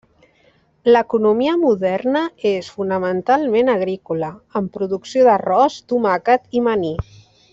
L'economia 0.93 1.51
moderna 1.63 2.23
és 2.53 2.71
fonamentalment 2.77 3.69
agrícola, 3.75 4.31
amb 4.61 4.73
producció 4.79 5.29
d'arròs, 5.29 5.79
tomàquet 5.93 6.53
i 6.61 6.65
maní. 6.71 6.95